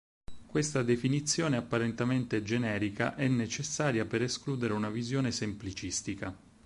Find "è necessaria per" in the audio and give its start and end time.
3.13-4.23